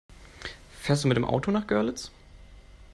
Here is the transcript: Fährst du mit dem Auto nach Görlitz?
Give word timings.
Fährst 0.79 1.03
du 1.03 1.07
mit 1.09 1.15
dem 1.15 1.25
Auto 1.25 1.51
nach 1.51 1.67
Görlitz? 1.67 2.09